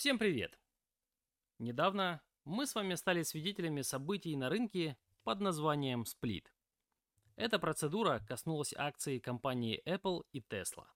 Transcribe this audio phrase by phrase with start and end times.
[0.00, 0.58] Всем привет!
[1.58, 6.50] Недавно мы с вами стали свидетелями событий на рынке под названием сплит.
[7.36, 10.86] Эта процедура коснулась акций компании Apple и Tesla.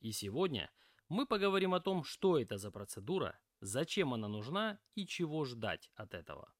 [0.00, 0.72] И сегодня
[1.08, 6.12] мы поговорим о том, что это за процедура, зачем она нужна и чего ждать от
[6.12, 6.52] этого.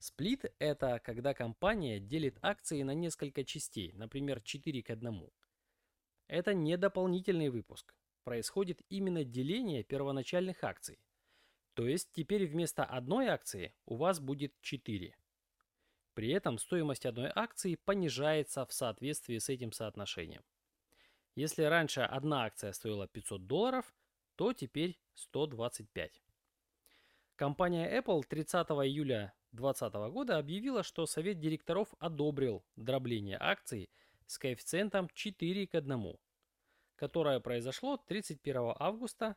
[0.00, 5.30] Сплит– это когда компания делит акции на несколько частей, например, 4 к 1.
[6.26, 7.94] Это не дополнительный выпуск.
[8.26, 10.98] Происходит именно деление первоначальных акций.
[11.74, 15.16] То есть теперь вместо одной акции у вас будет 4.
[16.12, 20.42] При этом стоимость одной акции понижается в соответствии с этим соотношением.
[21.36, 23.94] Если раньше одна акция стоила 500 долларов,
[24.34, 26.20] то теперь 125.
[27.36, 33.88] Компания Apple 30 июля 2020 года объявила, что совет директоров одобрил дробление акций
[34.26, 36.18] с коэффициентом 4 к 1,
[36.96, 39.36] которое произошло 31 августа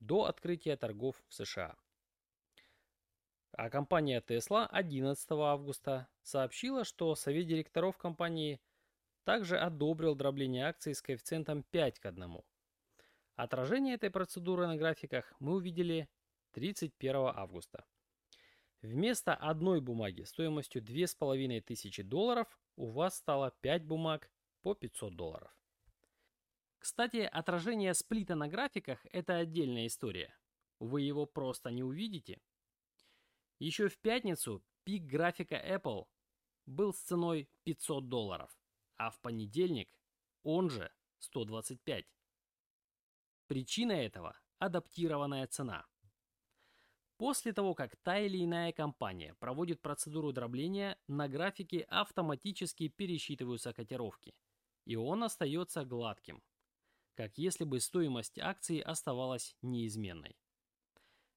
[0.00, 1.76] до открытия торгов в США.
[3.52, 8.60] А компания Tesla 11 августа сообщила, что совет директоров компании
[9.24, 12.42] также одобрил дробление акций с коэффициентом 5 к 1.
[13.34, 16.08] Отражение этой процедуры на графиках мы увидели
[16.52, 17.84] 31 августа.
[18.82, 24.30] Вместо одной бумаги стоимостью 2500 долларов у вас стало 5 бумаг
[24.62, 25.50] по 500 долларов.
[26.86, 30.32] Кстати, отражение сплита на графиках– это отдельная история.
[30.78, 32.40] Вы его просто не увидите.
[33.58, 36.06] Еще в пятницу пик графика Apple
[36.64, 38.56] был с ценой 500 долларов,
[38.98, 39.98] а в понедельник
[40.44, 42.06] он же 125.
[43.48, 45.88] Причина этого– адаптированная цена.
[47.16, 54.36] После того, как та или иная компания проводит процедуру дробления, на графике автоматически пересчитываются котировки,
[54.84, 56.44] и он остается гладким–
[57.16, 60.36] как если бы стоимость акции оставалась неизменной.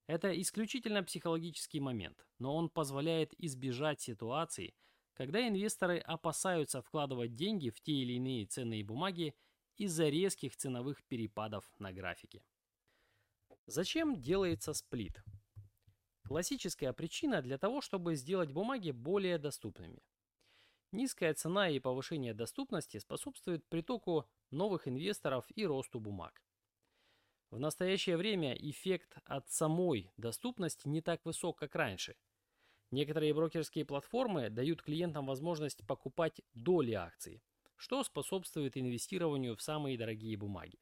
[0.08, 4.75] Это исключительно психологический момент, но он позволяет избежать ситуаций,
[5.13, 9.36] когда инвесторы опасаются вкладывать деньги в те или иные ценные бумаги
[9.77, 12.43] из-за резких ценовых перепадов на графике.
[13.65, 15.23] Зачем делается сплит?
[16.23, 20.02] Классическая причина для того, чтобы сделать бумаги более доступными.
[20.92, 26.42] Низкая цена и повышение доступности способствует притоку новых инвесторов и росту бумаг.
[27.52, 32.16] В настоящее время эффект от самой доступности не так высок, как раньше.
[32.89, 37.44] Некоторые брокерские платформы дают клиентам возможность покупать доли акций,
[37.76, 40.80] что способствует инвестированию в самые дорогие бумаги.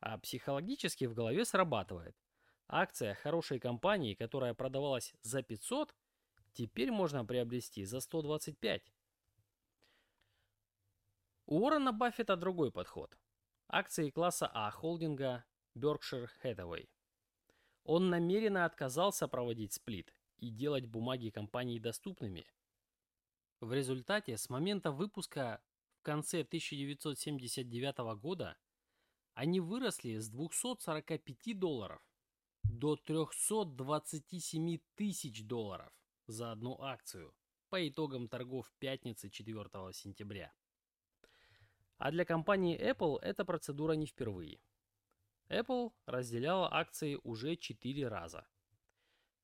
[0.00, 2.16] А психологически в голове срабатывает.
[2.66, 5.94] Акция хорошей компании, которая продавалась за 500,
[6.54, 8.90] теперь можно приобрести за 125.
[11.52, 13.18] У Уоррена Баффета другой подход.
[13.68, 15.44] Акции класса А холдинга
[15.76, 16.88] Berkshire Hathaway.
[17.84, 22.46] Он намеренно отказался проводить сплит и делать бумаги компании доступными.
[23.60, 25.62] В результате с момента выпуска
[25.98, 28.56] в конце 1979 года
[29.34, 32.02] они выросли с 245 долларов
[32.62, 35.92] до 327 тысяч долларов
[36.26, 37.34] за одну акцию
[37.68, 40.50] по итогам торгов пятницы 4 сентября.
[41.98, 44.60] А для компании Apple эта процедура не впервые.
[45.48, 48.46] Apple разделяла акции уже 4 раза.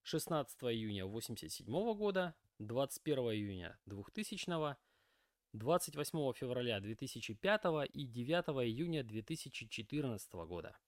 [0.02, 4.76] 16 июня 1987 года, 21 июня 2000,
[5.52, 10.78] 28 февраля 2005 и 9 июня 2014 года.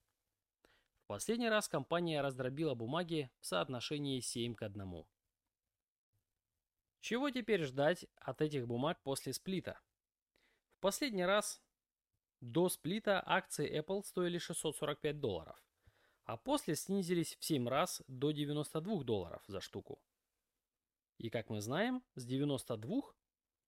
[1.04, 5.04] В последний раз компания раздробила бумаги в соотношении 7 к 1.
[7.00, 9.80] Чего теперь ждать от этих бумаг после сплита?
[10.80, 11.62] Последний раз
[12.40, 15.62] до сплита акции Apple стоили 645 долларов,
[16.24, 20.02] а после снизились в 7 раз до 92 долларов за штуку.
[21.18, 23.02] И как мы знаем, с 92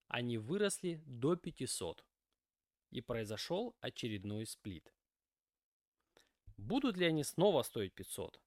[0.08, 2.04] они выросли до 500.
[2.90, 4.94] И произошел очередной сплит.
[6.56, 8.40] Будут ли они снова стоить 500?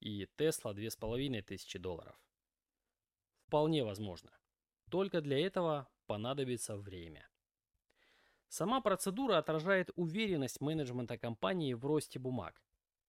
[0.00, 2.20] И Tesla 2500 долларов?
[3.46, 4.30] Вполне возможно.
[4.90, 7.29] Только для этого понадобится время.
[8.50, 12.60] Сама процедура отражает уверенность менеджмента компании в росте бумаг.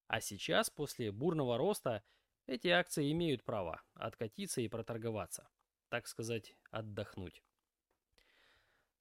[0.05, 2.03] А сейчас, после бурного роста,
[2.45, 5.49] эти акции имеют право откатиться и проторговаться.
[5.89, 7.41] Так сказать, отдохнуть.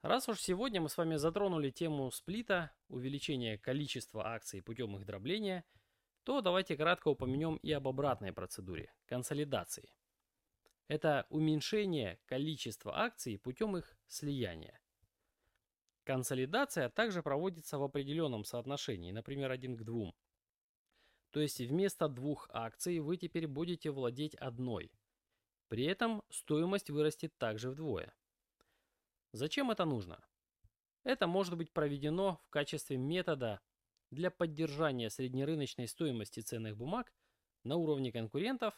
[0.00, 5.62] Раз уж сегодня мы с вами затронули тему сплита, увеличения количества акций путем их дробления,
[6.24, 9.92] то давайте кратко упомянем и об обратной процедуре– консолидации.
[10.88, 14.79] Это уменьшение количества акций путем их слияния.
[16.10, 20.12] Консолидация также проводится в определенном соотношении, например, 1 к 2.
[21.30, 24.90] То есть вместо двух акций вы теперь будете владеть одной.
[25.68, 28.12] При этом стоимость вырастет также вдвое.
[29.30, 30.20] Зачем это нужно?
[31.04, 33.60] Это может быть проведено в качестве метода
[34.10, 37.12] для поддержания среднерыночной стоимости ценных бумаг
[37.62, 38.74] на уровне конкурентов,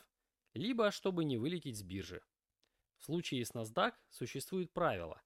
[0.53, 2.21] либо чтобы не вылететь с биржи.
[2.99, 5.23] В случае с NASDAQ существует правило,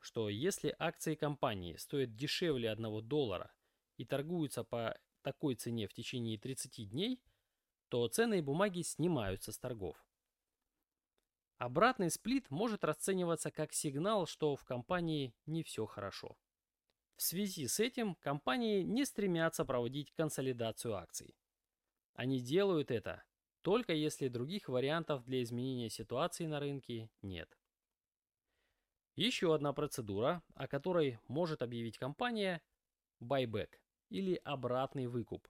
[0.00, 3.52] что если акции компании стоят дешевле 1 доллара
[3.96, 7.22] и торгуются по такой цене в течение 30 дней,
[7.88, 9.96] то ценные бумаги снимаются с торгов.
[11.56, 16.38] Обратный сплит может расцениваться как сигнал, что в компании не все хорошо.
[17.16, 21.34] В связи с этим компании не стремятся проводить консолидацию акций.
[22.14, 23.24] Они делают это
[23.62, 27.58] только если других вариантов для изменения ситуации на рынке нет.
[29.18, 32.62] Еще одна процедура, о которой может объявить компания–
[33.20, 33.70] buyback
[34.10, 35.48] или обратный выкуп.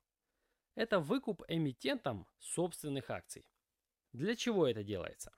[0.75, 3.47] Это выкуп эмитентом собственных акций.
[4.15, 5.37] Для чего это делается?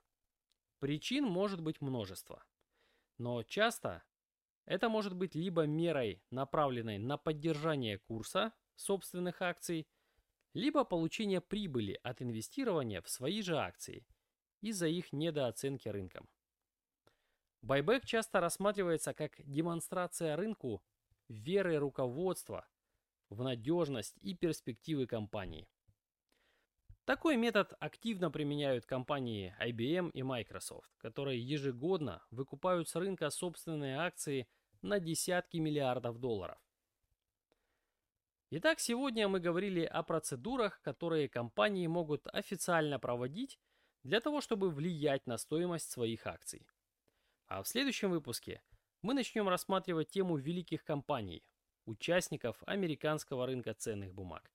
[0.78, 2.44] Причин может быть множество.
[3.18, 4.04] Но часто
[4.64, 9.88] это может быть либо мерой, направленной на поддержание курса собственных акций,
[10.54, 14.06] либо получение прибыли от инвестирования в свои же акции
[14.60, 16.28] из-за их недооценки рынком.
[17.62, 20.82] Байбек часто рассматривается как демонстрация рынку
[21.28, 22.66] веры руководства
[23.28, 25.68] в надежность и перспективы компании.
[27.04, 34.48] Такой метод активно применяют компании IBM и Microsoft, которые ежегодно выкупают с рынка собственные акции
[34.80, 36.58] на десятки миллиардов долларов.
[38.50, 43.60] Итак, сегодня мы говорили о процедурах, которые компании могут официально проводить
[44.02, 46.66] для того, чтобы влиять на стоимость своих акций.
[47.50, 48.62] А в следующем выпуске
[49.02, 51.44] мы начнем рассматривать тему великих компаний,
[51.84, 54.52] участников американского рынка ценных бумаг.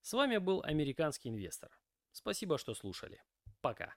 [0.00, 1.70] С вами был американский инвестор.
[2.12, 3.22] Спасибо, что слушали.
[3.60, 3.94] Пока.